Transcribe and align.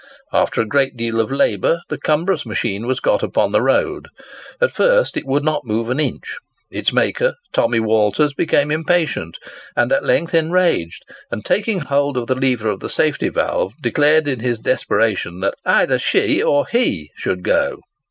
After 0.33 0.61
a 0.61 0.65
great 0.65 0.97
deal 0.97 1.19
of 1.19 1.31
labour, 1.31 1.79
the 1.89 1.99
cumbrous 1.99 2.43
machine 2.43 2.87
was 2.87 2.99
got 2.99 3.21
upon 3.21 3.51
the 3.51 3.61
road. 3.61 4.07
At 4.59 4.71
first 4.71 5.15
it 5.15 5.27
would 5.27 5.43
not 5.43 5.61
move 5.63 5.91
an 5.91 5.99
inch. 5.99 6.37
Its 6.71 6.91
maker, 6.91 7.35
Tommy 7.53 7.79
Waters, 7.79 8.33
became 8.33 8.71
impatient, 8.71 9.37
and 9.75 9.91
at 9.91 10.03
length 10.03 10.33
enraged, 10.33 11.03
and 11.29 11.45
taking 11.45 11.81
hold 11.81 12.17
of 12.17 12.25
the 12.25 12.33
lever 12.33 12.71
of 12.71 12.79
the 12.79 12.89
safety 12.89 13.29
valve, 13.29 13.75
declared 13.79 14.27
in 14.27 14.39
his 14.39 14.57
desperation, 14.57 15.39
that 15.41 15.53
"either 15.67 15.99
she 15.99 16.41
or 16.41 16.65
he 16.65 17.11
should 17.15 17.43
go." 17.43 17.79